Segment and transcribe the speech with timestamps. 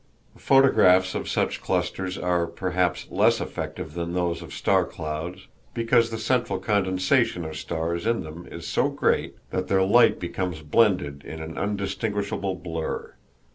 [0.39, 6.17] Photographs of such clusters are, perhaps, less effective than those of star clouds, because the
[6.17, 11.39] central condensation of stars in them is so great that their light becomes blended in
[11.39, 13.13] an indistinguishable blur.